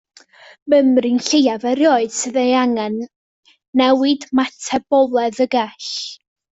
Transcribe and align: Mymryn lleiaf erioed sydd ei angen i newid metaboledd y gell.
Mymryn 0.73 1.19
lleiaf 1.25 1.67
erioed 1.73 2.17
sydd 2.21 2.41
ei 2.45 2.49
angen 2.63 2.97
i 3.05 3.07
newid 3.85 4.29
metaboledd 4.43 5.47
y 5.49 5.53
gell. 5.59 5.91